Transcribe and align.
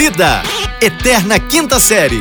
Vida, 0.00 0.42
Eterna 0.80 1.38
Quinta 1.38 1.78
Série. 1.78 2.20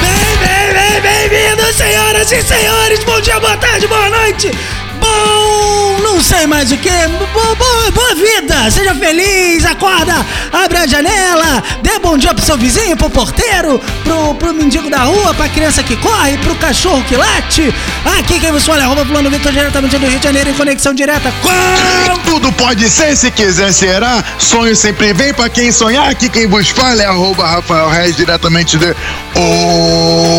Bem, 0.00 0.36
bem, 0.38 0.72
bem, 0.72 1.00
bem-vindos, 1.00 1.74
senhoras 1.74 2.30
e 2.30 2.40
senhores! 2.40 3.02
Bom 3.02 3.20
dia, 3.20 3.40
boa 3.40 3.56
tarde, 3.56 3.88
boa 3.88 4.08
noite! 4.10 4.52
Bom, 5.00 5.98
não 6.04 6.20
sei 6.20 6.46
mais 6.46 6.70
o 6.70 6.76
que. 6.76 6.88
Boa, 7.32 7.56
boa, 7.56 7.90
boa 7.90 8.14
vida! 8.14 8.70
Seja 8.70 8.94
feliz, 8.94 9.66
acorda, 9.66 10.24
abre 10.52 10.78
a 10.78 10.86
janela, 10.86 11.41
dia 12.22 12.32
pro 12.32 12.44
seu 12.44 12.56
vizinho, 12.56 12.96
pro 12.96 13.10
porteiro, 13.10 13.80
pro, 14.04 14.34
pro 14.36 14.54
mendigo 14.54 14.88
da 14.88 15.02
rua, 15.02 15.34
pra 15.34 15.48
criança 15.48 15.82
que 15.82 15.96
corre, 15.96 16.38
pro 16.38 16.54
cachorro 16.54 17.02
que 17.02 17.16
late. 17.16 17.74
Aqui 18.16 18.38
quem 18.38 18.52
você 18.52 18.70
olha, 18.70 18.84
arroba 18.84 19.04
Fulano 19.04 19.28
Vitor, 19.28 19.50
diretamente 19.50 19.98
do 19.98 20.06
Rio 20.06 20.20
de 20.20 20.24
Janeiro, 20.24 20.50
em 20.50 20.54
conexão 20.54 20.94
direta 20.94 21.32
com... 21.42 21.50
Tudo 22.24 22.52
pode 22.52 22.88
ser, 22.88 23.16
se 23.16 23.28
quiser 23.28 23.72
será. 23.72 24.22
Sonho 24.38 24.76
sempre 24.76 25.12
vem 25.12 25.34
pra 25.34 25.48
quem 25.48 25.72
sonhar. 25.72 26.08
Aqui 26.08 26.28
quem 26.28 26.46
vos 26.46 26.68
fala 26.68 27.02
é 27.02 27.06
arroba 27.06 27.44
Rafael 27.44 27.88
Reis, 27.88 28.16
diretamente 28.16 28.78
de 28.78 28.94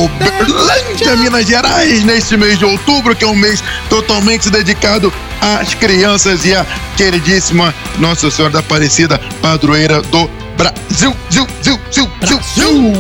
Uberlândia, 0.06 1.18
Minas 1.18 1.46
Gerais, 1.46 2.06
neste 2.06 2.38
mês 2.38 2.58
de 2.58 2.64
outubro, 2.64 3.14
que 3.14 3.26
é 3.26 3.28
um 3.28 3.36
mês 3.36 3.62
totalmente 3.90 4.50
dedicado 4.50 5.14
às 5.42 5.74
crianças 5.74 6.46
e 6.46 6.56
à 6.56 6.66
queridíssima 6.96 7.76
Nossa 7.98 8.32
Senhora 8.32 8.54
da 8.54 8.60
Aparecida, 8.60 9.20
padroeira 9.42 10.02
do 10.02 10.43
Brasil. 10.72 11.16
Ziu, 11.32 11.48
ziu, 11.62 11.80
ziu. 11.92 12.94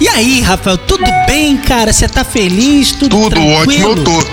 E 0.00 0.08
aí, 0.08 0.40
Rafael, 0.42 0.76
tudo 0.78 1.04
bem, 1.26 1.56
cara? 1.56 1.92
Você 1.92 2.06
tá 2.08 2.22
feliz? 2.24 2.92
Tudo, 2.92 3.08
Tudo 3.16 3.30
tranquilo? 3.30 3.56
ótimo, 3.62 3.88
eu 3.88 4.04
tô. 4.04 4.26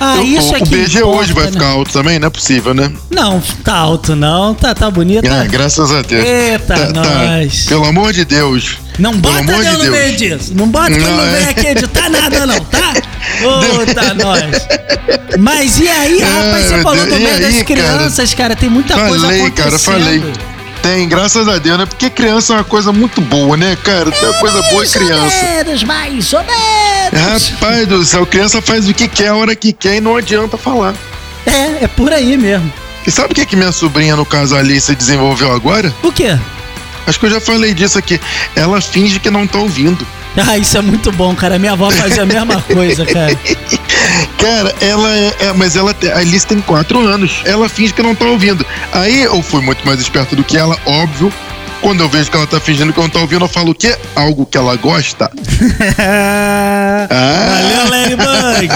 Ah, 0.00 0.16
Eu 0.16 0.24
isso 0.24 0.48
tô. 0.50 0.56
é 0.56 0.58
o 0.58 0.62
que 0.64 0.76
BG 0.76 0.98
importa, 0.98 1.18
hoje 1.18 1.32
vai 1.32 1.44
né? 1.46 1.52
ficar 1.52 1.66
alto 1.68 1.92
também, 1.92 2.18
não 2.18 2.26
é 2.26 2.30
possível, 2.30 2.74
né? 2.74 2.92
Não, 3.10 3.40
tá 3.62 3.74
alto 3.76 4.14
não, 4.16 4.52
tá, 4.54 4.74
tá 4.74 4.90
bonito. 4.90 5.24
Ah, 5.30 5.44
graças 5.44 5.90
a 5.92 6.02
Deus. 6.02 6.24
Eita, 6.24 6.74
Tá- 6.74 6.92
tá. 6.92 7.02
nós. 7.02 7.64
Pelo 7.66 7.84
amor 7.86 8.12
de 8.12 8.24
Deus. 8.24 8.78
Não 8.98 9.10
Pelo 9.12 9.22
bota 9.22 9.38
amor 9.52 9.62
Deus 9.64 9.78
de 9.80 9.84
no 9.86 9.90
meio 9.92 10.16
disso. 10.16 10.52
Não 10.54 10.68
bota 10.68 10.86
que 10.90 10.94
ele 10.94 11.04
Não, 11.04 11.16
não 11.16 11.24
vem 11.32 11.44
é. 11.44 11.48
aqui 11.50 11.66
editar 11.68 12.08
nada, 12.10 12.46
não, 12.46 12.60
tá? 12.60 12.92
Ô, 13.44 13.94
tá 13.94 14.14
nós. 14.14 14.66
Mas 15.38 15.78
e 15.78 15.88
aí, 15.88 16.20
rapaz, 16.20 16.66
você 16.66 16.82
falou 16.82 17.06
Deus. 17.06 17.18
do 17.18 17.24
meio 17.24 17.40
das 17.40 17.62
crianças, 17.62 18.34
cara. 18.34 18.54
Tem 18.56 18.68
muita 18.68 18.94
coisa 18.94 19.20
Falei, 19.24 19.40
acontecendo. 19.40 19.64
cara, 19.64 19.78
falei. 19.78 20.22
Tem, 20.84 21.08
graças 21.08 21.48
a 21.48 21.56
Deus, 21.56 21.78
né? 21.78 21.86
Porque 21.86 22.10
criança 22.10 22.52
é 22.52 22.56
uma 22.56 22.64
coisa 22.64 22.92
muito 22.92 23.22
boa, 23.22 23.56
né, 23.56 23.74
cara? 23.74 24.10
Tem 24.10 24.28
uma 24.28 24.38
coisa 24.38 24.60
boa 24.64 24.68
é 24.68 24.76
Mais 24.76 24.94
ou 24.94 25.00
criança. 25.00 25.46
menos, 25.46 25.82
mais 25.82 26.32
ou 26.34 26.44
menos. 26.44 27.48
Rapaz 27.50 27.88
do 27.88 28.04
céu, 28.04 28.26
criança 28.26 28.60
faz 28.60 28.86
o 28.86 28.92
que 28.92 29.08
quer, 29.08 29.28
a 29.28 29.34
hora 29.34 29.56
que 29.56 29.72
quer 29.72 29.96
e 29.96 30.00
não 30.02 30.14
adianta 30.14 30.58
falar. 30.58 30.94
É, 31.46 31.84
é 31.84 31.88
por 31.88 32.12
aí 32.12 32.36
mesmo. 32.36 32.70
E 33.06 33.10
sabe 33.10 33.32
o 33.32 33.34
que, 33.34 33.46
que 33.46 33.56
minha 33.56 33.72
sobrinha, 33.72 34.14
no 34.14 34.26
caso 34.26 34.54
a 34.54 34.58
Alice, 34.58 34.94
desenvolveu 34.94 35.52
agora? 35.52 35.90
O 36.02 36.12
quê? 36.12 36.38
Acho 37.06 37.20
que 37.20 37.26
eu 37.26 37.30
já 37.30 37.40
falei 37.40 37.74
disso 37.74 37.98
aqui. 37.98 38.20
Ela 38.56 38.80
finge 38.80 39.18
que 39.20 39.30
não 39.30 39.46
tá 39.46 39.58
ouvindo. 39.58 40.06
Ah, 40.36 40.58
isso 40.58 40.76
é 40.76 40.82
muito 40.82 41.12
bom, 41.12 41.32
cara. 41.32 41.60
Minha 41.60 41.74
avó 41.74 41.88
fazia 41.92 42.24
a 42.24 42.26
mesma 42.26 42.60
coisa, 42.60 43.06
cara. 43.06 43.38
Cara, 44.36 44.74
ela 44.80 45.16
é, 45.16 45.34
é- 45.38 45.52
Mas 45.52 45.76
ela 45.76 45.94
tem- 45.94 46.10
a 46.10 46.18
Alice 46.18 46.44
tem 46.44 46.60
quatro 46.60 46.98
anos. 47.06 47.40
Ela 47.44 47.68
finge 47.68 47.92
que 47.94 48.02
não 48.02 48.16
tá 48.16 48.24
ouvindo. 48.24 48.66
Aí 48.92 49.22
eu 49.22 49.40
fui 49.42 49.62
muito 49.62 49.86
mais 49.86 50.00
esperto 50.00 50.34
do 50.34 50.42
que 50.42 50.56
ela, 50.58 50.76
óbvio. 50.84 51.32
Quando 51.80 52.00
eu 52.00 52.08
vejo 52.08 52.30
que 52.32 52.36
ela 52.36 52.48
tá 52.48 52.58
fingindo 52.58 52.92
que 52.92 53.00
não 53.00 53.08
tá 53.08 53.20
ouvindo, 53.20 53.44
eu 53.44 53.48
falo 53.48 53.70
o 53.70 53.74
quê? 53.76 53.96
Algo 54.16 54.44
que 54.44 54.58
ela 54.58 54.74
gosta. 54.74 55.30
Ah. 55.98 57.06
Valeu, 57.08 58.18
Ladybug. 58.18 58.68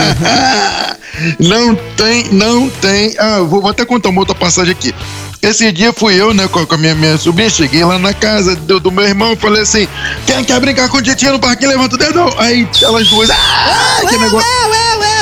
não 1.40 1.74
tem, 1.96 2.24
não 2.30 2.70
tem. 2.70 3.14
Ah, 3.18 3.38
eu 3.38 3.48
vou, 3.48 3.60
vou 3.60 3.70
até 3.70 3.84
contar 3.84 4.10
uma 4.10 4.20
outra 4.20 4.34
passagem 4.34 4.72
aqui. 4.72 4.94
Esse 5.40 5.70
dia 5.70 5.92
fui 5.92 6.20
eu, 6.20 6.34
né, 6.34 6.48
com 6.48 6.58
a, 6.68 6.76
minha, 6.76 6.94
minha 6.94 7.16
sobrinha, 7.16 7.48
cheguei 7.48 7.84
lá 7.84 7.98
na 7.98 8.12
casa 8.12 8.56
do, 8.56 8.80
do 8.80 8.90
meu 8.90 9.04
irmão, 9.04 9.36
falei 9.36 9.62
assim: 9.62 9.86
quem 10.26 10.44
quer 10.44 10.58
brincar 10.60 10.88
com 10.88 10.98
o 10.98 11.02
Titinho 11.02 11.32
no 11.32 11.38
parquinho? 11.38 11.70
Levanta 11.70 11.94
o 11.94 11.98
dedo. 11.98 12.34
Aí 12.38 12.68
elas 12.82 13.08
duas, 13.08 13.30
ah, 13.30 14.00
que 14.08 14.18
negócio. 14.18 14.48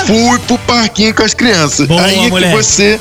Fui 0.07 0.39
pro 0.41 0.59
parquinho 0.59 1.15
com 1.15 1.23
as 1.23 1.35
crianças. 1.35 1.87
Boa, 1.87 2.03
aí 2.03 2.27
é 2.27 2.31
que 2.31 2.47
você. 2.49 3.01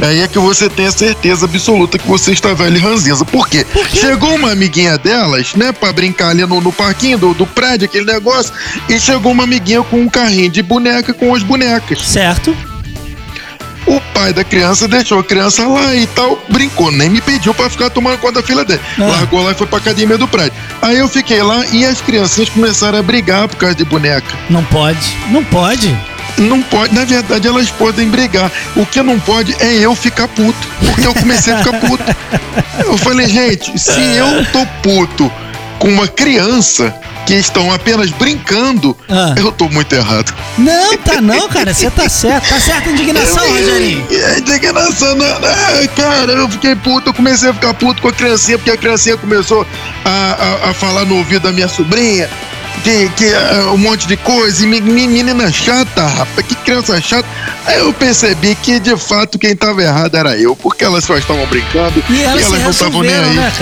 Aí 0.00 0.20
é 0.20 0.28
que 0.28 0.38
você 0.38 0.68
tem 0.68 0.86
a 0.86 0.92
certeza 0.92 1.46
absoluta 1.46 1.98
que 1.98 2.06
você 2.06 2.32
está 2.32 2.52
velho 2.52 2.76
e 2.76 2.78
ranzinza. 2.78 3.24
Por 3.24 3.48
quê? 3.48 3.66
Chegou 3.94 4.34
uma 4.34 4.52
amiguinha 4.52 4.98
delas, 4.98 5.54
né, 5.54 5.72
pra 5.72 5.90
brincar 5.90 6.28
ali 6.28 6.44
no, 6.44 6.60
no 6.60 6.70
parquinho 6.70 7.16
do, 7.16 7.32
do 7.32 7.46
prédio, 7.46 7.86
aquele 7.86 8.04
negócio, 8.04 8.52
e 8.90 9.00
chegou 9.00 9.32
uma 9.32 9.44
amiguinha 9.44 9.82
com 9.82 9.98
um 9.98 10.08
carrinho 10.08 10.50
de 10.50 10.62
boneca 10.62 11.14
com 11.14 11.34
as 11.34 11.42
bonecas. 11.42 12.02
Certo? 12.02 12.54
O 13.86 14.00
pai 14.12 14.32
da 14.32 14.42
criança 14.42 14.88
deixou 14.88 15.20
a 15.20 15.24
criança 15.24 15.66
lá 15.66 15.94
e 15.94 16.06
tal, 16.08 16.38
brincou, 16.48 16.90
nem 16.90 17.08
me 17.08 17.20
pediu 17.20 17.54
pra 17.54 17.70
ficar 17.70 17.88
tomando 17.88 18.18
conta 18.18 18.40
da 18.40 18.46
filha 18.46 18.64
dele. 18.64 18.80
Ah. 18.98 19.04
Largou 19.04 19.42
lá 19.42 19.52
e 19.52 19.54
foi 19.54 19.66
pra 19.66 19.78
academia 19.78 20.18
do 20.18 20.26
prédio. 20.26 20.54
Aí 20.82 20.98
eu 20.98 21.08
fiquei 21.08 21.42
lá 21.42 21.64
e 21.66 21.84
as 21.84 22.00
criancinhas 22.00 22.48
começaram 22.48 22.98
a 22.98 23.02
brigar 23.02 23.46
por 23.46 23.56
causa 23.56 23.76
de 23.76 23.84
boneca. 23.84 24.26
Não 24.50 24.64
pode. 24.64 25.16
Não 25.30 25.44
pode. 25.44 25.96
Não 26.38 26.60
pode, 26.60 26.94
na 26.94 27.04
verdade 27.04 27.48
elas 27.48 27.70
podem 27.70 28.08
brigar. 28.08 28.50
O 28.74 28.84
que 28.84 29.02
não 29.02 29.18
pode 29.18 29.56
é 29.60 29.74
eu 29.74 29.94
ficar 29.94 30.28
puto. 30.28 30.68
Porque 30.84 31.06
eu 31.06 31.14
comecei 31.14 31.52
a 31.52 31.58
ficar 31.58 31.80
puto. 31.80 32.04
Eu 32.84 32.96
falei, 32.98 33.26
gente, 33.26 33.78
se 33.78 34.00
eu 34.16 34.44
tô 34.52 34.64
puto 34.82 35.32
com 35.78 35.88
uma 35.88 36.06
criança 36.06 36.94
que 37.26 37.34
estão 37.34 37.72
apenas 37.72 38.10
brincando, 38.10 38.96
Ah. 39.08 39.34
eu 39.36 39.50
tô 39.50 39.68
muito 39.68 39.92
errado. 39.92 40.32
Não, 40.56 40.96
tá 40.98 41.20
não, 41.20 41.48
cara. 41.48 41.74
Você 41.74 41.90
tá 41.90 42.08
certo. 42.08 42.48
Tá 42.48 42.60
certa 42.60 42.88
a 42.88 42.92
indignação, 42.92 43.48
Rogerinho. 43.50 44.06
É 44.10 44.38
indignação, 44.38 45.14
não, 45.16 45.26
não, 45.40 45.86
cara, 45.96 46.32
eu 46.32 46.48
fiquei 46.48 46.76
puto, 46.76 47.10
eu 47.10 47.14
comecei 47.14 47.50
a 47.50 47.54
ficar 47.54 47.74
puto 47.74 48.00
com 48.00 48.08
a 48.08 48.12
criancinha, 48.12 48.56
porque 48.56 48.70
a 48.70 48.76
criancinha 48.76 49.16
começou 49.16 49.66
a, 50.04 50.10
a, 50.64 50.70
a 50.70 50.74
falar 50.74 51.04
no 51.04 51.16
ouvido 51.16 51.42
da 51.42 51.52
minha 51.52 51.68
sobrinha. 51.68 52.30
Que, 52.84 53.08
que 53.16 53.34
ah, 53.34 53.72
um 53.72 53.78
monte 53.78 54.06
de 54.06 54.16
coisa, 54.16 54.62
e 54.64 54.66
me- 54.66 54.80
me- 54.80 55.08
menina 55.08 55.50
chata, 55.50 56.06
rapaz, 56.06 56.46
que 56.46 56.54
criança 56.56 57.00
chata. 57.00 57.26
Aí 57.66 57.78
eu 57.80 57.92
percebi 57.92 58.54
que 58.54 58.78
de 58.78 58.96
fato 58.96 59.38
quem 59.40 59.56
tava 59.56 59.82
errado 59.82 60.14
era 60.16 60.36
eu, 60.38 60.54
porque 60.54 60.84
elas 60.84 61.02
só 61.04 61.16
estavam 61.16 61.44
brincando 61.46 62.00
E 62.08 62.22
elas 62.22 62.44
se 62.44 62.50
não 62.52 62.70
estavam 62.70 63.02
nem 63.02 63.10
aí. 63.12 63.34
né? 63.34 63.52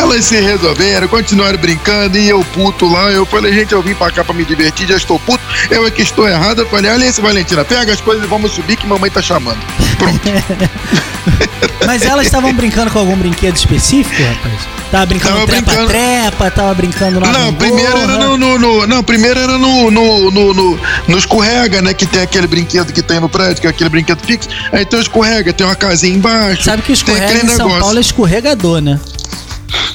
Elas 0.00 0.24
se 0.24 0.40
resolveram, 0.40 1.06
continuaram 1.06 1.56
brincando 1.58 2.18
e 2.18 2.28
eu 2.28 2.44
puto 2.52 2.86
lá. 2.90 3.10
Eu 3.12 3.24
falei, 3.24 3.52
gente, 3.52 3.72
eu 3.72 3.82
vim 3.82 3.94
pra 3.94 4.10
cá 4.10 4.24
pra 4.24 4.34
me 4.34 4.44
divertir, 4.44 4.88
já 4.88 4.96
estou 4.96 5.18
puto. 5.20 5.44
Eu 5.70 5.86
é 5.86 5.90
que 5.90 6.02
estou 6.02 6.28
errado. 6.28 6.62
Eu 6.62 6.66
falei, 6.68 6.90
olha 6.90 7.04
esse 7.04 7.20
Valentina, 7.20 7.64
pega 7.64 7.92
as 7.92 8.00
coisas 8.00 8.24
e 8.24 8.26
vamos 8.26 8.50
subir 8.50 8.76
que 8.76 8.86
mamãe 8.86 9.10
tá 9.10 9.22
chamando. 9.22 9.58
Pronto. 9.98 10.20
Mas 11.86 12.02
elas 12.02 12.26
estavam 12.26 12.52
brincando 12.52 12.90
com 12.90 12.98
algum 12.98 13.16
brinquedo 13.16 13.56
específico, 13.56 14.22
rapaz? 14.22 14.54
Tava 14.90 15.06
brincando 15.06 15.46
trepa-trepa, 15.46 16.50
tava 16.50 16.74
brincando 16.74 17.20
na 17.20 17.32
Não, 17.32 17.54
primeiro 17.54 17.96
era 17.98 18.18
no, 18.18 18.36
no- 18.36 18.58
no- 18.58 18.86
Não, 18.86 19.02
primeiro 19.02 19.38
era 19.40 19.58
no, 19.58 19.90
no, 19.90 20.30
no, 20.30 20.54
no, 20.54 20.80
no 21.08 21.18
escorrega, 21.18 21.82
né? 21.82 21.92
Que 21.92 22.06
tem 22.06 22.22
aquele 22.22 22.46
brinquedo 22.46 22.92
que 22.92 23.02
tem 23.02 23.18
no 23.20 23.28
prédio, 23.28 23.60
que 23.60 23.66
é 23.66 23.70
aquele 23.70 23.90
brinquedo 23.90 24.20
fixo. 24.24 24.48
Aí 24.72 24.84
tem 24.84 24.98
o 24.98 25.02
escorrega, 25.02 25.52
tem 25.52 25.66
uma 25.66 25.74
casinha 25.74 26.14
embaixo. 26.14 26.62
Sabe 26.64 26.82
que 26.82 26.92
escorrega 26.92 27.32
em 27.34 27.48
São 27.48 27.66
negócio. 27.66 27.80
Paulo 27.80 27.98
é 27.98 28.00
escorregador, 28.00 28.80
né? 28.80 29.00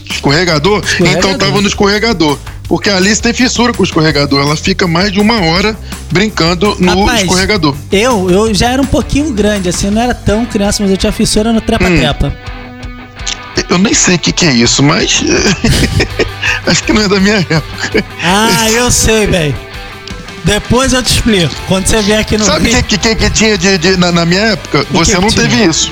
Escorregador? 0.10 0.82
Escorregador. 0.84 1.18
Então 1.18 1.38
tava 1.38 1.62
no 1.62 1.68
escorregador. 1.68 2.38
Porque 2.72 2.90
a 2.90 2.96
Alice 2.96 3.22
tem 3.22 3.34
fissura 3.34 3.74
com 3.74 3.82
o 3.82 3.86
escorregador. 3.86 4.40
Ela 4.40 4.56
fica 4.56 4.88
mais 4.88 5.12
de 5.12 5.20
uma 5.20 5.42
hora 5.42 5.78
brincando 6.10 6.74
no 6.80 7.02
Rapaz, 7.02 7.24
escorregador. 7.24 7.76
Eu, 7.92 8.32
eu 8.32 8.54
já 8.54 8.70
era 8.70 8.82
um 8.82 8.86
pouquinho 8.86 9.34
grande, 9.34 9.68
assim, 9.68 9.90
não 9.90 10.02
era 10.02 10.14
tão 10.14 10.46
criança, 10.46 10.82
mas 10.82 10.90
eu 10.90 10.96
tinha 10.96 11.12
fissura 11.12 11.52
no 11.52 11.60
trepa-trepa. 11.60 12.34
Eu 13.70 13.78
nem 13.78 13.94
sei 13.94 14.16
o 14.16 14.20
que, 14.20 14.32
que 14.32 14.46
é 14.46 14.54
isso, 14.54 14.82
mas. 14.82 15.22
acho 16.66 16.84
que 16.86 16.94
não 16.94 17.02
é 17.02 17.10
da 17.10 17.20
minha 17.20 17.36
época. 17.50 18.06
Ah, 18.24 18.72
eu 18.72 18.90
sei, 18.90 19.28
velho. 19.28 19.56
Depois 20.46 20.94
eu 20.94 21.04
te 21.04 21.12
explico. 21.12 21.54
Quando 21.68 21.88
você 21.88 22.02
vier 22.02 22.20
aqui 22.20 22.38
no 22.38 22.46
Sabe 22.46 22.70
o 22.70 22.74
Rio, 22.74 22.84
que, 22.86 22.98
que, 22.98 23.16
que, 23.16 23.30
tinha 23.32 23.58
de, 23.58 23.78
de- 23.80 23.98
na, 23.98 24.14
na 24.14 24.26
minha 24.26 24.54
época? 24.54 24.86
Você 24.92 25.20
não 25.20 25.28
tinha? 25.28 25.42
teve 25.42 25.66
isso. 25.66 25.92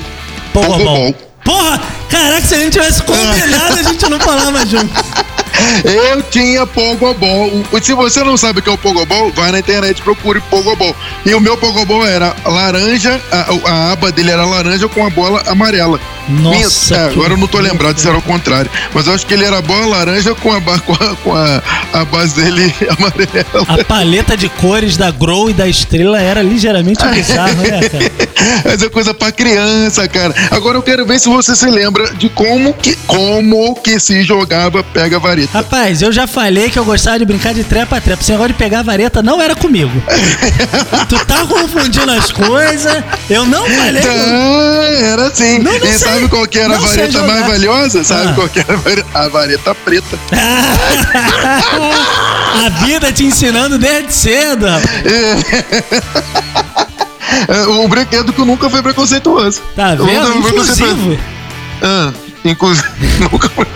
Pogobol. 0.50 1.14
Porra! 1.44 1.78
Caraca, 2.08 2.46
se 2.46 2.54
a 2.54 2.58
gente 2.58 2.72
tivesse 2.72 3.02
combinado, 3.02 3.78
a 3.78 3.82
gente 3.82 4.08
não 4.08 4.18
falava 4.18 4.64
junto. 4.64 4.88
Eu 5.84 6.22
tinha 6.22 6.66
Pogobol. 6.66 7.64
Se 7.82 7.92
você 7.94 8.22
não 8.22 8.36
sabe 8.36 8.60
o 8.60 8.62
que 8.62 8.68
é 8.68 8.72
o 8.72 8.78
Pogobol, 8.78 9.32
vai 9.32 9.52
na 9.52 9.58
internet 9.58 9.98
e 9.98 10.02
procure 10.02 10.40
Pogobol. 10.42 10.94
E 11.24 11.34
o 11.34 11.40
meu 11.40 11.56
Pogobol 11.56 12.06
era 12.06 12.34
laranja, 12.44 13.20
a, 13.30 13.70
a 13.70 13.92
aba 13.92 14.12
dele 14.12 14.30
era 14.30 14.44
laranja 14.44 14.88
com 14.88 15.04
a 15.04 15.10
bola 15.10 15.42
amarela. 15.46 16.00
Nossa, 16.30 16.94
é, 16.94 17.04
agora 17.08 17.34
eu 17.34 17.36
não 17.36 17.46
tô 17.46 17.58
lembrado 17.58 17.98
se 17.98 18.08
era 18.08 18.16
o 18.16 18.22
contrário. 18.22 18.70
Mas 18.94 19.06
eu 19.06 19.14
acho 19.14 19.26
que 19.26 19.34
ele 19.34 19.44
era 19.44 19.60
bola 19.60 19.86
laranja 19.86 20.34
com 20.34 20.52
a, 20.52 20.60
com 20.60 20.92
a, 20.92 21.16
com 21.16 21.34
a, 21.34 21.62
a 21.92 22.04
base 22.04 22.34
dele 22.36 22.74
amarela. 22.98 23.66
A 23.68 23.84
paleta 23.84 24.36
de 24.36 24.48
cores 24.48 24.96
da 24.96 25.10
Grow 25.10 25.50
e 25.50 25.52
da 25.52 25.68
Estrela 25.68 26.20
era 26.20 26.42
ligeiramente 26.42 27.04
bizarro, 27.06 27.54
né, 27.56 27.88
cara? 27.88 28.12
Mas 28.64 28.82
é 28.82 28.88
coisa 28.88 29.12
pra 29.12 29.30
criança, 29.32 30.06
cara. 30.08 30.34
Agora 30.50 30.78
eu 30.78 30.82
quero 30.82 31.04
ver 31.04 31.18
se 31.18 31.28
você 31.28 31.54
se 31.54 31.68
lembra 31.68 32.14
de 32.14 32.28
como 32.28 32.72
que, 32.74 32.96
como 33.06 33.74
que 33.76 33.98
se 34.00 34.22
jogava 34.22 34.82
pega 34.82 35.18
vareta. 35.18 35.50
Rapaz, 35.52 36.02
eu 36.02 36.12
já 36.12 36.26
falei 36.26 36.70
que 36.70 36.78
eu 36.78 36.84
gostava 36.84 37.18
de 37.18 37.24
brincar 37.24 37.52
de 37.52 37.64
trepa-trepa. 37.64 38.22
Esse 38.22 38.32
negócio 38.32 38.52
de 38.52 38.58
pegar 38.58 38.82
vareta 38.82 39.22
não 39.22 39.40
era 39.40 39.54
comigo. 39.54 39.90
tu 41.08 41.24
tá 41.26 41.46
confundindo 41.46 42.10
as 42.12 42.30
coisas. 42.32 43.02
Eu 43.28 43.44
não 43.44 43.64
falei. 43.68 44.02
Ah, 44.02 45.04
era 45.12 45.26
assim. 45.28 45.58
Não, 45.58 45.72
não 45.72 45.98
sei. 45.98 46.19
Sabe 46.20 46.28
qual 46.28 46.46
que 46.46 46.58
era 46.58 46.68
Não 46.68 46.76
a 46.76 46.78
vareta 46.78 47.22
mais 47.22 47.46
valiosa? 47.46 48.04
Sabe 48.04 48.28
Ah. 48.28 48.32
qual 48.34 48.48
que 48.48 48.60
era 48.60 48.72
a 48.74 48.76
vareta? 48.76 49.08
A 49.14 49.28
vareta 49.28 49.74
preta. 49.74 50.18
A 52.64 52.68
vida 52.84 53.12
te 53.12 53.24
ensinando 53.24 53.78
desde 53.78 54.12
cedo, 54.12 54.66
rapaz. 54.66 54.90
É, 57.48 57.66
um 57.70 57.88
brinquedo 57.88 58.32
que 58.32 58.44
nunca 58.44 58.68
foi 58.68 58.82
preconceituoso. 58.82 59.62
Tá 59.74 59.94
vendo? 59.94 60.34
Inclusive. 60.36 61.18
Ah, 61.82 62.12
inclusive. 62.44 62.88
nunca 63.30 63.48
foi. 63.50 63.66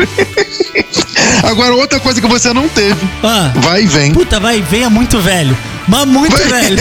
Agora, 1.48 1.74
outra 1.74 2.00
coisa 2.00 2.20
que 2.20 2.26
você 2.26 2.52
não 2.52 2.68
teve. 2.68 3.00
Ah, 3.22 3.52
Vai 3.56 3.82
e 3.84 3.86
vem. 3.86 4.12
puta, 4.12 4.40
vai, 4.40 4.60
venha 4.60 4.90
muito 4.90 5.20
velho. 5.20 5.56
Mas 5.86 6.06
muito 6.06 6.36
velho. 6.36 6.78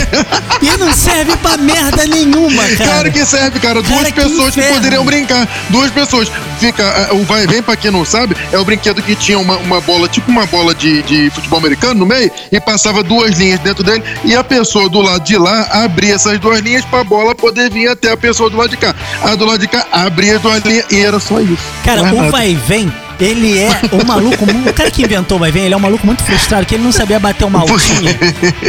E 0.61 0.77
não 0.77 0.93
serve 0.93 1.35
pra 1.37 1.57
merda 1.57 2.05
nenhuma, 2.07 2.63
cara. 2.63 2.75
Claro 2.77 3.11
que 3.11 3.25
serve, 3.25 3.59
cara. 3.59 3.81
Duas 3.81 3.97
Cara, 3.97 4.11
que 4.11 4.21
pessoas 4.21 4.53
que 4.53 4.59
inferno. 4.59 4.75
poderiam 4.77 5.05
brincar. 5.05 5.47
Duas 5.69 5.91
pessoas. 5.91 6.31
Fica. 6.59 6.83
ah, 7.09 7.13
O 7.13 7.23
vai 7.23 7.43
e 7.43 7.47
vem, 7.47 7.61
pra 7.61 7.75
quem 7.75 7.91
não 7.91 8.05
sabe, 8.05 8.35
é 8.51 8.57
o 8.57 8.63
brinquedo 8.63 9.01
que 9.01 9.15
tinha 9.15 9.37
uma, 9.37 9.57
uma 9.57 9.81
bola, 9.81 10.07
tipo 10.07 10.31
uma 10.31 10.45
bola 10.45 10.73
de, 10.73 11.01
de 11.03 11.29
futebol 11.31 11.59
americano 11.59 11.95
no 11.99 12.05
meio, 12.05 12.31
e 12.51 12.59
passava 12.59 13.03
duas 13.03 13.37
linhas 13.37 13.59
dentro 13.59 13.83
dele, 13.83 14.03
e 14.23 14.35
a 14.35 14.43
pessoa 14.43 14.87
do 14.89 15.01
lado 15.01 15.23
de 15.23 15.37
lá 15.37 15.63
abria 15.83 16.15
essas 16.15 16.39
duas 16.39 16.59
linhas 16.61 16.85
pra 16.85 17.03
bola 17.03 17.35
poder 17.35 17.69
vir 17.69 17.87
até 17.89 18.11
a 18.11 18.17
pessoa 18.17 18.49
do 18.49 18.57
lado 18.57 18.69
de 18.69 18.77
cá. 18.77 18.95
A 19.21 19.35
do 19.35 19.45
lado 19.45 19.59
de 19.59 19.67
cá 19.67 19.85
abria 19.91 20.35
as 20.37 20.41
duas 20.41 20.63
linhas 20.63 20.85
e 20.89 20.99
era 21.01 21.19
só 21.19 21.39
isso. 21.41 21.57
Cara, 21.83 22.03
Mais 22.03 22.27
o 22.27 22.31
vai 22.31 22.51
e 22.51 22.55
vem, 22.55 22.93
ele 23.23 23.59
é 23.59 23.69
um 23.91 24.05
maluco. 24.05 24.45
O 24.45 24.73
cara 24.73 24.91
que 24.91 25.03
inventou 25.03 25.37
o 25.37 25.39
vai 25.39 25.51
vem, 25.51 25.65
ele 25.65 25.73
é 25.73 25.77
um 25.77 25.79
maluco 25.79 26.05
muito 26.05 26.23
frustrado, 26.23 26.65
que 26.65 26.75
ele 26.75 26.83
não 26.83 26.91
sabia 26.91 27.19
bater 27.19 27.45
uma 27.45 27.61
altinha. 27.61 28.13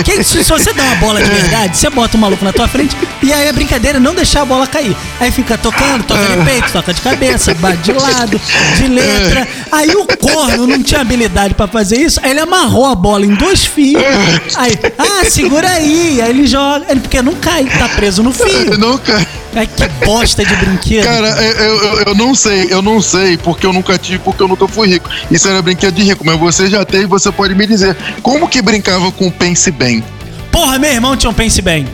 Que 0.05 0.23
se, 0.23 0.45
se 0.45 0.51
você 0.51 0.73
dá 0.73 0.83
uma 0.83 0.97
bola 0.97 1.23
de 1.23 1.31
verdade, 1.31 1.77
você 1.77 1.91
bota 1.91 2.17
o 2.17 2.21
maluco 2.21 2.45
na 2.45 2.53
tua 2.53 2.69
frente 2.69 2.97
e 3.23 3.33
aí 3.33 3.49
a 3.49 3.53
brincadeira 3.53 3.99
é 3.99 4.01
não 4.01 4.15
deixar 4.15 4.43
a 4.43 4.45
bola 4.45 4.67
cair. 4.67 4.97
Aí 5.21 5.31
fica 5.31 5.57
tocando, 5.59 6.05
toca 6.05 6.25
de 6.25 6.45
peito, 6.45 6.73
toca 6.73 6.93
de 6.93 7.01
cabeça, 7.01 7.55
bate 7.55 7.83
de 7.83 7.93
lado, 7.93 8.41
de 8.77 8.87
letra. 8.89 9.49
Aí 9.73 9.91
o 9.91 10.07
corno 10.17 10.67
não 10.67 10.83
tinha 10.83 11.01
habilidade 11.01 11.55
pra 11.55 11.67
fazer 11.67 11.97
isso, 11.97 12.21
aí 12.23 12.31
ele 12.31 12.41
amarrou 12.41 12.87
a 12.87 12.95
bola 12.95 13.25
em 13.25 13.35
dois 13.35 13.65
fios. 13.65 14.03
Aí, 14.57 14.79
ah, 14.99 15.25
segura 15.29 15.69
aí. 15.69 16.21
Aí 16.21 16.31
ele 16.31 16.47
joga, 16.47 16.87
ele, 16.89 17.01
porque 17.01 17.21
não 17.23 17.35
cai, 17.35 17.65
tá 17.65 17.89
preso 17.89 18.23
no 18.23 18.33
fio. 18.33 18.79
Não, 18.79 18.99
cara. 18.99 19.27
Ai, 19.57 19.67
que 19.69 19.89
bosta 20.05 20.45
de 20.45 20.55
brinquedo. 20.57 21.05
Cara, 21.05 21.29
eu, 21.29 21.77
eu, 21.85 22.03
eu 22.07 22.15
não 22.15 22.35
sei, 22.35 22.67
eu 22.71 22.83
não 22.83 23.01
sei, 23.01 23.37
porque 23.37 23.65
eu 23.67 23.73
nunca 23.73 23.97
tive, 23.99 24.19
porque 24.19 24.43
eu 24.43 24.49
nunca 24.49 24.67
fui 24.67 24.89
rico. 24.89 25.09
Isso 25.31 25.49
era 25.49 25.63
brinquedo 25.63 25.95
de 25.95 26.03
rico, 26.03 26.25
mas 26.25 26.39
você 26.39 26.69
já 26.69 26.85
teve, 26.85 27.07
você 27.07 27.31
pode 27.31 27.55
me 27.55 27.67
dizer. 27.67 27.97
Como 28.23 28.49
que 28.49 28.61
brincava 28.61 29.11
com 29.13 29.31
Pense 29.31 29.71
Bem? 29.71 30.03
Porra, 30.51 30.79
meu 30.79 30.91
irmão 30.91 31.17
tinha 31.17 31.31
um 31.31 31.35
pense 31.35 31.61
bem. 31.63 31.87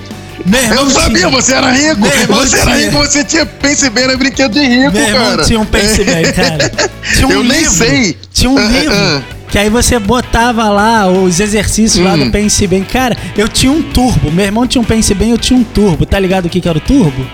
Meu 0.45 0.61
irmão 0.63 0.85
Eu 0.85 0.91
sabia, 0.91 1.19
tinha. 1.19 1.29
você 1.29 1.53
era 1.55 1.71
rico! 1.71 2.01
Você 2.29 2.57
era 2.57 2.65
tinha. 2.73 2.77
rico, 2.77 2.97
você 2.99 3.25
tinha 3.25 3.45
Pense 3.47 3.91
Bem, 3.91 4.05
era 4.05 4.17
brinquedo 4.17 4.53
de 4.53 4.61
rico, 4.67 4.93
Meu 4.93 5.03
irmão 5.07 5.31
cara. 5.31 5.45
tinha 5.45 5.61
um 5.61 5.65
pense 5.67 6.03
bem, 6.05 6.23
cara. 6.33 6.73
Tinha 7.15 7.29
um 7.29 7.33
Eu 7.33 7.43
nem 7.43 7.59
livro, 7.59 7.75
sei. 7.75 8.19
Tinha 8.33 8.51
um 8.51 8.59
Ah, 8.59 8.63
livro. 8.67 8.95
ah. 8.95 9.23
Que 9.51 9.59
aí 9.59 9.69
você 9.69 9.99
botava 9.99 10.69
lá 10.71 11.09
os 11.11 11.41
exercícios 11.41 12.05
lá 12.05 12.15
Hum. 12.15 12.25
do 12.27 12.31
Pense 12.31 12.67
Bem. 12.67 12.85
Cara, 12.85 13.17
eu 13.37 13.49
tinha 13.49 13.73
um 13.73 13.83
turbo. 13.83 14.31
Meu 14.31 14.45
irmão 14.45 14.67
tinha 14.67 14.81
um 14.81 14.85
Pense 14.85 15.13
Bem, 15.15 15.31
eu 15.31 15.39
tinha 15.39 15.59
um 15.59 15.65
turbo. 15.65 16.07
Tá 16.07 16.19
ligado 16.19 16.47
o 16.47 16.49
que, 16.49 16.61
que 16.61 16.69
era 16.69 16.79
o 16.79 16.81
turbo? 16.81 17.27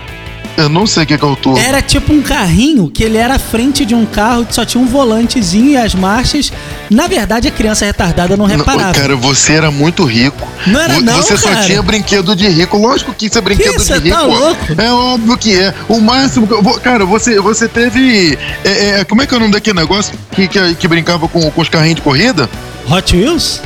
Eu 0.57 0.67
não 0.67 0.87
sei 0.87 1.03
o 1.03 1.05
que 1.05 1.13
é 1.13 1.17
o 1.23 1.35
turbo. 1.35 1.59
Era 1.59 1.81
tipo 1.81 2.11
um 2.11 2.21
carrinho 2.21 2.89
que 2.89 3.03
ele 3.03 3.17
era 3.17 3.35
a 3.35 3.39
frente 3.39 3.85
de 3.85 3.93
um 3.93 4.05
carro 4.05 4.43
que 4.45 4.55
só 4.55 4.65
tinha 4.65 4.83
um 4.83 4.87
volantezinho 4.87 5.69
e 5.71 5.77
as 5.77 5.93
marchas. 5.93 6.51
Na 6.89 7.05
verdade, 7.07 7.47
a 7.47 7.51
criança 7.51 7.85
retardada 7.85 8.35
não 8.35 8.47
Não, 8.47 8.57
reparava. 8.57 8.93
cara, 8.93 9.15
você 9.15 9.53
era 9.53 9.69
muito 9.69 10.03
rico. 10.03 10.47
Não 10.65 10.79
era 10.81 10.99
não, 10.99 11.17
Você 11.21 11.37
só 11.37 11.49
cara. 11.49 11.61
tinha 11.63 11.81
brinquedo 11.81 12.35
de 12.35 12.47
rico. 12.49 12.75
Lógico 12.77 13.13
que 13.13 13.27
isso 13.27 13.37
é 13.37 13.41
brinquedo 13.41 13.71
Que, 13.73 13.77
de 13.77 13.83
cê 13.83 13.93
rico. 13.99 14.09
tá 14.09 14.21
louco? 14.23 14.65
É 14.77 14.91
óbvio 14.91 15.37
que 15.37 15.55
é. 15.55 15.73
O 15.87 16.01
máximo. 16.01 16.47
que 16.47 16.79
Cara, 16.81 17.05
você, 17.05 17.39
você 17.39 17.67
teve. 17.67 18.37
é, 18.63 18.99
é, 18.99 19.03
como 19.03 19.21
é 19.21 19.27
que 19.27 19.33
é 19.33 19.37
o 19.37 19.39
nome 19.39 19.51
daquele 19.53 19.79
negócio 19.79 20.13
que, 20.31 20.47
que, 20.47 20.73
que 20.75 20.87
brincava 20.87 21.27
com, 21.27 21.51
com 21.51 21.61
os 21.61 21.69
carrinhos 21.69 21.97
de 21.97 22.01
corrida? 22.01 22.49
Hot 22.89 23.15
Wheels? 23.15 23.61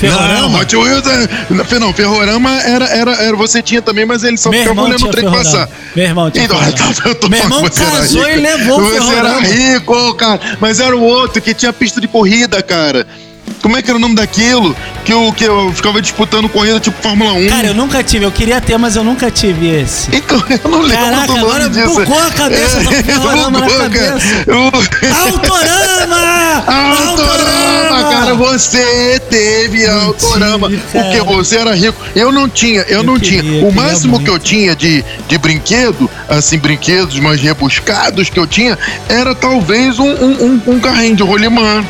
Ferrorama? 0.00 0.48
Não, 0.48 0.54
Hot 0.60 0.76
Wheels 0.76 1.06
é. 1.06 1.78
Não, 1.78 1.92
Ferrorama 1.92 2.50
era, 2.62 2.86
era, 2.86 3.12
era. 3.12 3.36
Você 3.36 3.62
tinha 3.62 3.80
também, 3.80 4.04
mas 4.04 4.24
ele 4.24 4.36
só 4.36 4.50
Meu 4.50 4.60
ficava 4.60 4.82
olhando 4.82 5.06
o 5.06 5.10
trem 5.10 5.24
Ferrorama. 5.24 5.44
passar. 5.44 5.68
Meu 5.94 6.04
irmão 6.04 6.30
tinha 6.30 6.44
Então, 6.44 6.58
eu 7.06 7.14
tô 7.14 7.28
Meu 7.28 7.38
irmão 7.38 7.60
você 7.60 7.84
casou 7.84 8.28
e 8.28 8.36
levou 8.36 8.80
o 8.80 8.84
Você 8.84 9.14
era 9.14 9.38
rico, 9.40 10.14
cara. 10.14 10.40
Mas 10.60 10.80
era 10.80 10.96
o 10.96 11.02
outro 11.02 11.40
que 11.40 11.54
tinha 11.54 11.72
pista 11.72 12.00
de 12.00 12.08
corrida, 12.08 12.62
cara. 12.62 13.06
Como 13.60 13.76
é 13.76 13.82
que 13.82 13.90
era 13.90 13.96
o 13.96 14.00
nome 14.00 14.16
daquilo? 14.16 14.74
Que 15.04 15.12
eu, 15.12 15.32
que 15.32 15.44
eu 15.44 15.72
ficava 15.72 16.00
disputando 16.00 16.48
corrida 16.48 16.78
tipo 16.78 17.02
Fórmula 17.02 17.32
1. 17.32 17.48
Cara, 17.48 17.66
eu 17.68 17.74
nunca 17.74 18.04
tive. 18.04 18.24
Eu 18.24 18.30
queria 18.30 18.60
ter, 18.60 18.78
mas 18.78 18.94
eu 18.94 19.02
nunca 19.02 19.30
tive 19.32 19.68
esse. 19.68 20.08
Então, 20.14 20.40
eu 20.64 20.70
não 20.70 20.80
lembro 20.80 21.04
Caraca, 21.04 21.26
do 21.26 21.32
nome 21.34 21.40
agora 21.44 21.68
disso. 21.68 21.88
bugou 21.94 22.22
a 22.22 22.30
cabeça, 22.30 22.80
tá 22.84 22.90
Ferrorama 23.02 23.60
na 23.60 23.66
bugou, 23.66 23.78
cabeça. 23.80 24.44
cara. 24.46 25.24
Autorama! 25.24 26.64
Autorama, 26.66 28.10
cara, 28.10 28.34
você 28.34 29.20
teve 29.28 29.86
Autorama. 29.86 30.68
tive, 30.68 30.82
Porque 30.92 31.20
você 31.22 31.56
era 31.56 31.74
rico. 31.74 32.00
Eu 32.14 32.30
não 32.30 32.48
tinha, 32.48 32.82
eu, 32.82 32.98
Eu 32.98 33.02
não 33.02 33.18
queria, 33.18 33.42
tinha. 33.42 33.66
O 33.66 33.72
máximo 33.72 34.12
muito. 34.12 34.24
que 34.24 34.30
eu 34.30 34.38
tinha 34.38 34.76
de, 34.76 35.04
de 35.28 35.38
brinquedo, 35.38 36.08
assim, 36.28 36.58
brinquedos 36.58 37.18
mais 37.18 37.40
rebuscados 37.40 38.30
que 38.30 38.38
eu 38.38 38.46
tinha, 38.46 38.78
era 39.08 39.34
talvez 39.34 39.98
um, 39.98 40.08
um, 40.08 40.44
um, 40.66 40.72
um 40.74 40.80
carrinho 40.80 41.16
de 41.16 41.22
rolimã. 41.22 41.84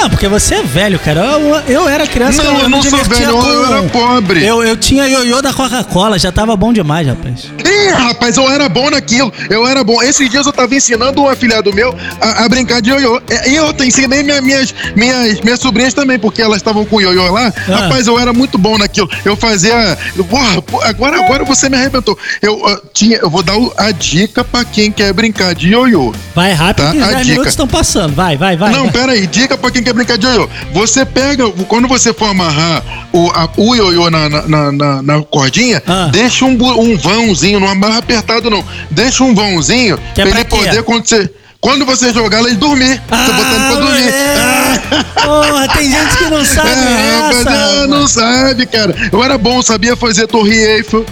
Não, 0.00 0.08
porque 0.08 0.28
você 0.28 0.54
é 0.56 0.62
velho, 0.62 0.98
cara. 0.98 1.20
Eu, 1.20 1.56
eu 1.68 1.88
era 1.88 2.06
criança, 2.06 2.42
Não, 2.42 2.54
eu, 2.54 2.60
eu 2.60 2.68
não 2.70 2.82
sou 2.82 2.98
velho, 3.04 3.32
com... 3.32 3.46
eu 3.46 3.66
era 3.66 3.82
pobre. 3.88 4.44
Eu, 4.44 4.62
eu 4.62 4.76
tinha 4.76 5.06
ioiô 5.06 5.42
da 5.42 5.52
Coca-Cola, 5.52 6.18
já 6.18 6.32
tava 6.32 6.56
bom 6.56 6.72
demais, 6.72 7.06
rapaz. 7.06 7.44
Ih, 7.64 7.88
rapaz, 7.90 8.36
eu 8.38 8.50
era 8.50 8.68
bom 8.68 8.88
naquilo. 8.90 9.30
Eu 9.50 9.66
era 9.66 9.84
bom. 9.84 10.00
Esses 10.02 10.30
dias 10.30 10.46
eu 10.46 10.52
tava 10.52 10.74
ensinando 10.74 11.20
um 11.22 11.28
afilhado 11.28 11.72
meu 11.74 11.94
a, 12.20 12.44
a 12.44 12.48
brincar 12.48 12.80
de 12.80 12.90
ioiô. 12.90 13.20
E 13.46 13.54
eu 13.54 13.74
ensinei 13.84 14.22
minha- 14.22 14.40
minhas, 14.40 14.74
minhas, 14.96 15.40
minhas 15.42 15.60
sobrinhas 15.60 15.92
também, 15.92 16.18
porque 16.18 16.40
elas 16.40 16.56
estavam 16.58 16.84
com 16.86 17.00
ioiô 17.00 17.30
lá. 17.30 17.52
Ah. 17.68 17.76
Rapaz, 17.82 18.06
eu 18.06 18.18
era 18.18 18.32
muito 18.32 18.56
bom 18.56 18.78
naquilo. 18.78 19.08
Eu 19.24 19.36
fazia. 19.36 19.98
Porra, 20.28 20.62
agora, 20.84 21.16
agora 21.24 21.44
você 21.44 21.68
me 21.68 21.76
arrebentou. 21.76 22.18
Eu, 22.40 22.58
tinha, 22.94 23.18
eu 23.18 23.28
vou 23.28 23.42
dar 23.42 23.54
a 23.76 23.90
dica 23.92 24.42
pra 24.42 24.64
quem 24.64 24.90
quer 24.90 25.12
brincar 25.12 25.54
de 25.54 25.68
ioiô. 25.68 26.14
Vai 26.34 26.52
rápido 26.52 26.86
Tá, 26.86 26.92
que 26.92 26.98
os 26.98 27.02
a 27.04 27.06
10 27.08 27.18
dica. 27.20 27.30
minutos 27.32 27.52
estão 27.52 27.68
passando. 27.68 28.14
Vai, 28.14 28.36
vai, 28.36 28.56
vai. 28.56 28.72
Não, 28.72 28.84
vai. 28.84 28.92
pera 28.92 29.12
aí, 29.12 29.26
dica 29.26 29.58
pra 29.58 29.70
quem 29.70 29.82
quer 29.82 29.89
brincar 29.92 30.16
de 30.18 30.26
ioiô. 30.26 30.48
Você 30.72 31.04
pega, 31.04 31.48
quando 31.68 31.86
você 31.88 32.12
for 32.12 32.26
amarrar 32.30 32.82
o, 33.12 33.30
a- 33.30 33.48
o 33.56 33.74
ioiô 33.74 34.10
na, 34.10 34.28
na, 34.28 34.72
na- 34.72 35.02
na- 35.02 35.22
cordinha, 35.22 35.82
Ah. 35.86 36.08
deixa 36.12 36.44
um, 36.44 36.52
um 36.80 36.96
vãozinho, 36.96 37.60
não 37.60 37.68
amarra 37.68 37.98
apertado 37.98 38.48
não. 38.50 38.64
Deixa 38.90 39.22
um 39.24 39.34
vãozinho 39.34 39.98
Que 40.14 40.22
é 40.22 40.24
pra 40.24 40.32
pra 40.32 40.40
ele 40.40 40.48
quê? 40.48 40.56
poder, 40.56 40.82
quando 40.82 41.06
você, 41.06 41.30
quando 41.60 41.84
você 41.86 42.12
jogar, 42.12 42.40
ele 42.40 42.54
dormir. 42.56 43.00
você 43.08 43.32
botar 43.32 43.50
ele 43.50 43.64
pra 43.66 43.74
dormir. 43.74 44.00
moleque! 44.00 45.10
Porra, 45.24 45.68
tem 45.68 45.90
gente 45.90 46.16
que 46.16 46.24
não 46.24 46.44
sabe 46.46 46.68
É, 46.70 47.30
essa. 47.30 47.50
é, 47.50 47.86
não 47.86 48.08
sabe, 48.08 48.66
cara. 48.66 48.94
Eu 49.12 49.22
era 49.22 49.36
bom, 49.38 49.60
sabia 49.62 49.94
fazer 49.96 50.26
Torre 50.26 50.54
Eiffel. 50.56 51.04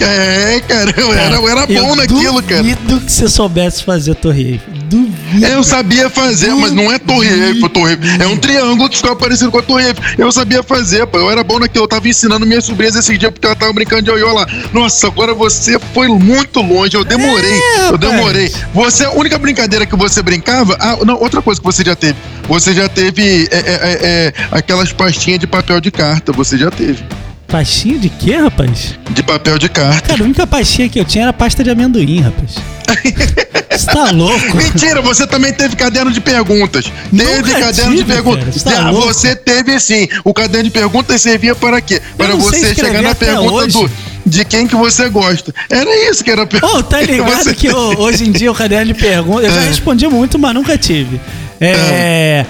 É, 0.00 0.60
cara, 0.68 0.94
eu 0.96 1.12
era, 1.12 1.34
eu 1.36 1.48
era 1.48 1.66
bom 1.66 1.96
naquilo, 1.96 2.40
cara. 2.42 2.62
Duvido 2.62 3.00
que 3.00 3.10
você 3.10 3.28
soubesse 3.28 3.82
fazer 3.82 4.14
Torre 4.14 4.52
Eiffel. 4.52 4.74
Duvido. 4.88 5.46
Eu 5.46 5.62
sabia 5.62 6.08
fazer, 6.08 6.54
mas 6.54 6.72
não 6.72 6.90
é 6.90 6.98
Torre 6.98 7.28
Eiffel, 7.28 7.68
Torre 7.68 7.92
Eiffel. 7.92 8.22
É 8.22 8.26
um 8.26 8.36
triângulo 8.36 8.88
que 8.88 8.96
ficava 8.96 9.14
parecido 9.14 9.50
com 9.50 9.58
a 9.58 9.62
Torre 9.62 9.88
Eiffel. 9.88 10.04
Eu 10.16 10.32
sabia 10.32 10.62
fazer, 10.62 11.06
pô. 11.06 11.18
Eu 11.18 11.30
era 11.30 11.44
bom 11.44 11.58
naquilo. 11.58 11.84
Eu 11.84 11.88
tava 11.88 12.08
ensinando 12.08 12.46
minhas 12.46 12.64
sobrinhas 12.64 12.96
esses 12.96 13.18
dias 13.18 13.30
porque 13.30 13.46
elas 13.46 13.56
estavam 13.56 13.74
brincando 13.74 14.02
de 14.02 14.10
ioiô 14.10 14.32
lá. 14.32 14.46
Nossa, 14.72 15.06
agora 15.06 15.34
você 15.34 15.78
foi 15.92 16.08
muito 16.08 16.60
longe. 16.60 16.96
Eu 16.96 17.04
demorei. 17.04 17.52
É, 17.52 17.88
eu 17.90 17.98
demorei. 17.98 18.52
Você, 18.72 19.04
a 19.04 19.10
única 19.10 19.38
brincadeira 19.38 19.84
que 19.84 19.94
você 19.94 20.22
brincava. 20.22 20.76
Ah, 20.80 20.96
não, 21.04 21.20
outra 21.20 21.42
coisa 21.42 21.60
que 21.60 21.66
você 21.66 21.84
já 21.84 21.94
teve. 21.94 22.16
Você 22.48 22.72
já 22.72 22.88
teve 22.88 23.46
é, 23.50 23.56
é, 23.56 23.60
é, 23.60 23.98
é, 24.02 24.32
aquelas 24.50 24.90
pastinhas 24.92 25.38
de 25.38 25.46
papel 25.46 25.80
de 25.80 25.90
carta. 25.90 26.32
Você 26.32 26.56
já 26.56 26.70
teve. 26.70 27.04
Pastinha 27.46 27.98
de 27.98 28.08
quê, 28.08 28.36
rapaz? 28.36 28.98
De 29.10 29.22
papel 29.22 29.58
de 29.58 29.68
carta. 29.68 30.08
Cara, 30.08 30.22
a 30.22 30.24
única 30.24 30.46
pastinha 30.46 30.88
que 30.88 30.98
eu 30.98 31.04
tinha 31.04 31.24
era 31.24 31.32
pasta 31.32 31.64
de 31.64 31.70
amendoim, 31.70 32.20
rapaz. 32.20 32.56
Você 33.78 33.86
tá 33.86 34.10
louco? 34.10 34.56
Mentira, 34.56 35.00
você 35.00 35.26
também 35.26 35.52
teve 35.52 35.76
caderno 35.76 36.10
de 36.10 36.20
perguntas. 36.20 36.84
Teve 37.16 37.36
Nunca 37.36 37.60
caderno 37.60 37.92
tive, 37.92 38.04
de 38.04 38.12
perguntas. 38.12 38.44
cara, 38.44 38.52
você 38.52 38.64
tá 38.64 38.86
Ah, 38.86 38.90
louco? 38.90 39.06
você 39.14 39.36
teve 39.36 39.78
sim. 39.80 40.08
O 40.24 40.34
caderno 40.34 40.64
de 40.64 40.70
perguntas 40.70 41.20
servia 41.22 41.54
para 41.54 41.80
quê? 41.80 42.00
Para 42.16 42.34
você 42.34 42.74
chegar 42.74 43.02
na 43.02 43.14
pergunta 43.14 43.52
hoje. 43.52 43.72
do. 43.78 43.90
de 44.26 44.44
quem 44.44 44.66
que 44.66 44.76
você 44.76 45.08
gosta. 45.08 45.54
Era 45.70 46.10
isso 46.10 46.22
que 46.22 46.30
era 46.30 46.42
a 46.42 46.66
Ô, 46.66 46.82
tá 46.82 47.00
ligado 47.02 47.54
que 47.54 47.70
ô, 47.70 47.98
hoje 48.00 48.24
em 48.28 48.32
dia 48.32 48.50
o 48.50 48.54
caderno 48.54 48.92
de 48.92 48.94
perguntas. 49.00 49.44
Eu 49.46 49.52
já 49.54 49.62
É. 49.62 49.68
respondi 49.68 50.06
muito, 50.08 50.38
mas 50.38 50.52
nunca 50.54 50.76
tive. 50.76 51.18
É. 51.60 52.44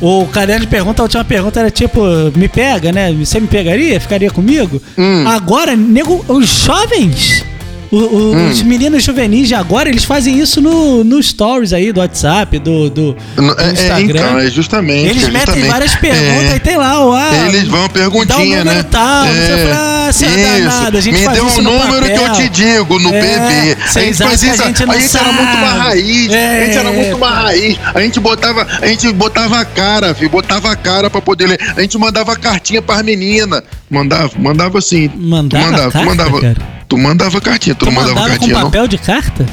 O 0.00 0.26
caderno 0.26 0.60
de 0.60 0.70
pergunta, 0.70 1.00
a 1.02 1.04
última 1.04 1.24
pergunta 1.24 1.58
era 1.58 1.70
tipo, 1.70 2.00
me 2.36 2.48
pega, 2.48 2.92
né? 2.92 3.12
Você 3.14 3.40
me 3.40 3.46
pegaria? 3.46 3.98
Ficaria 3.98 4.30
comigo? 4.30 4.80
Hum. 4.96 5.26
Agora, 5.26 5.74
nego, 5.74 6.22
os 6.28 6.46
jovens, 6.46 7.42
o- 7.90 7.96
o- 7.96 8.34
Hum. 8.36 8.50
os 8.50 8.62
meninos 8.62 9.02
juvenis 9.02 9.48
de 9.48 9.54
agora, 9.54 9.88
eles 9.88 10.04
fazem 10.04 10.38
isso 10.38 10.60
no, 10.60 11.04
no 11.04 11.22
stories 11.22 11.72
aí 11.72 11.92
do 11.92 12.00
WhatsApp, 12.00 12.58
do, 12.58 12.90
do, 12.90 13.12
do 13.12 13.16
É, 13.60 13.68
é, 13.68 13.72
Instagram. 13.72 14.20
então, 14.20 14.38
é 14.38 14.50
justamente. 14.50 15.08
eles 15.08 15.22
é 15.24 15.26
metem 15.26 15.40
justamente. 15.40 15.68
várias 15.70 15.96
perguntas 15.96 16.52
É. 16.52 16.56
e 16.56 16.60
tem 16.60 16.76
lá, 16.76 17.04
o 17.06 17.12
ah, 17.12 17.30
Eles 17.48 17.68
vão 17.68 17.80
dá 17.80 17.84
um 17.86 17.88
perguntinha, 17.88 18.58
número 18.58 18.78
né? 18.78 18.82
tal, 18.90 19.26
você 19.26 19.66
fala, 19.68 20.06
ah, 20.06 20.10
é 20.24 20.60
danado, 20.60 20.98
a 20.98 21.00
gente 21.00 21.14
Me 21.14 21.20
isso 21.24 21.60
um 21.60 21.62
número 21.62 22.06
que 22.06 22.12
eu 22.12 22.32
te 22.32 22.48
digo 22.48 22.98
no 22.98 23.08
É, 23.14 23.20
bebê. 23.20 23.76
A 23.82 24.00
gente 24.00 24.10
isso. 24.10 24.22
a 24.24 24.36
gente 24.36 24.50
a 24.62 24.66
gente 24.98 25.16
era 25.16 25.32
muito 25.32 25.56
mais 25.58 25.78
raiz. 25.78 26.32
É. 26.32 26.62
A 26.62 26.64
gente 26.66 26.78
era 26.78 26.92
muito 26.92 27.18
mais 27.18 27.34
raiz. 27.34 27.78
A 27.94 28.00
gente 28.00 28.20
botava, 28.20 28.66
a 28.82 28.86
gente 28.86 29.12
botava 29.12 29.60
a 29.60 29.64
cara, 29.64 30.14
filho, 30.14 30.30
botava 30.30 30.70
a 30.70 30.76
cara 30.76 31.08
pra 31.10 31.20
poder 31.20 31.46
ler. 31.48 31.58
A 31.76 31.80
gente 31.80 31.98
mandava 31.98 32.36
cartinha 32.36 32.80
pras 32.82 33.02
meninas. 33.02 33.62
Mandava, 33.90 34.30
mandava 34.38 34.78
assim. 34.78 35.10
Mandava 35.16 35.64
mandava, 35.64 35.90
carta, 35.92 36.06
mandava. 36.08 36.40
cara? 36.40 36.75
Tu 36.88 36.96
mandava 36.98 37.40
cartinha, 37.40 37.74
tu, 37.74 37.80
Tu 37.80 37.86
não 37.86 37.92
mandava 37.92 38.14
mandava 38.14 38.34
com 38.34 38.38
cartinha, 38.38 38.58
não? 38.60 38.70
papel 38.70 38.88
de 38.88 38.98
carta? 38.98 39.46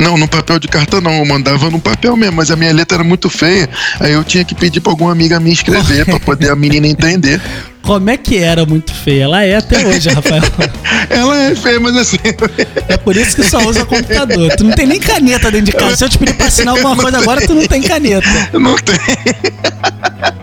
Não, 0.00 0.16
no 0.18 0.26
papel 0.26 0.58
de 0.58 0.66
carta 0.68 1.00
não, 1.00 1.12
eu 1.12 1.24
mandava 1.24 1.70
no 1.70 1.78
papel 1.78 2.16
mesmo, 2.16 2.36
mas 2.36 2.50
a 2.50 2.56
minha 2.56 2.72
letra 2.72 2.96
era 2.96 3.04
muito 3.04 3.30
feia, 3.30 3.68
aí 4.00 4.12
eu 4.12 4.24
tinha 4.24 4.44
que 4.44 4.52
pedir 4.54 4.80
pra 4.80 4.90
alguma 4.92 5.12
amiga 5.12 5.38
me 5.38 5.52
escrever 5.52 6.04
pra 6.10 6.18
poder 6.18 6.50
a 6.50 6.56
menina 6.56 6.86
entender. 6.88 7.40
Como 7.82 8.08
é 8.10 8.16
que 8.16 8.38
era 8.38 8.64
muito 8.64 8.94
feia? 8.94 9.24
Ela 9.24 9.42
é 9.44 9.56
até 9.56 9.84
hoje, 9.86 10.08
Rafael. 10.08 10.42
Ela 11.10 11.42
é 11.50 11.54
feia, 11.54 11.80
mas 11.80 11.96
assim. 11.96 12.16
É 12.88 12.96
por 12.96 13.16
isso 13.16 13.36
que 13.36 13.42
só 13.42 13.58
usa 13.66 13.84
computador. 13.84 14.54
Tu 14.56 14.64
não 14.64 14.72
tem 14.72 14.86
nem 14.86 15.00
caneta 15.00 15.50
dentro 15.50 15.66
de 15.66 15.72
casa. 15.72 15.96
Se 15.96 16.04
eu 16.04 16.08
te 16.08 16.16
pedir 16.18 16.34
pra 16.34 16.46
assinar 16.46 16.74
alguma 16.76 16.96
coisa 16.96 17.18
agora, 17.18 17.44
tu 17.46 17.54
não 17.54 17.66
tem 17.66 17.82
caneta. 17.82 18.26
Não 18.52 18.76
tem. 18.76 18.96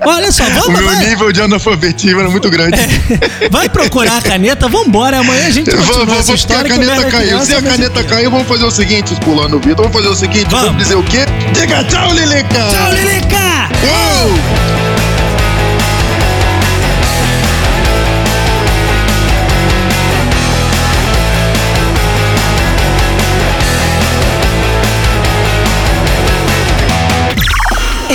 Olha 0.05 0.31
só, 0.31 0.43
O 0.43 0.49
vamos, 0.51 0.79
meu 0.79 0.83
vai, 0.89 1.05
nível 1.07 1.31
de 1.31 1.41
analfabetismo 1.41 2.19
era 2.19 2.29
muito 2.29 2.49
grande. 2.49 2.77
vai 3.51 3.69
procurar 3.69 4.17
a 4.17 4.21
caneta, 4.21 4.67
vambora. 4.67 5.19
Amanhã 5.19 5.47
a 5.47 5.49
gente 5.49 5.71
continua 5.71 5.95
Vou, 5.97 6.05
vou, 6.05 6.19
essa 6.19 6.35
vou 6.35 6.37
porque 6.37 6.53
a 6.53 6.57
história. 6.57 6.63
que 6.63 6.85
caneta 6.85 7.11
caiu. 7.11 7.27
criança, 7.27 7.45
Se 7.45 7.55
a 7.55 7.61
caneta 7.61 8.03
caiu, 8.03 8.31
vamos 8.31 8.47
fazer 8.47 8.65
o 8.65 8.71
seguinte, 8.71 9.15
pulando 9.23 9.57
o 9.57 9.59
Vitor. 9.59 9.77
Vamos 9.87 9.93
fazer 9.93 10.07
o 10.09 10.15
seguinte, 10.15 10.47
vamos, 10.49 10.65
Vamos. 10.67 10.83
dizer 10.83 10.95
o 10.95 11.03
quê? 11.03 11.25
Diga 11.53 11.83
tchau, 11.85 12.13
Lilica! 12.13 12.47
Tchau, 12.49 12.91
Lilica! 12.93 13.69
Uou! 13.85 14.48